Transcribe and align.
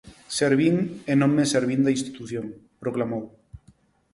"Servín 0.37 0.75
e 1.11 1.13
non 1.21 1.31
me 1.37 1.45
servín 1.53 1.81
da 1.83 1.95
institución", 1.97 2.45
proclamou. 2.83 3.23